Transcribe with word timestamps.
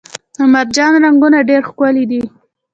د 0.35 0.37
مرجان 0.53 0.91
رنګونه 1.05 1.37
ډیر 1.49 1.61
ښکلي 1.69 2.05
دي 2.11 2.21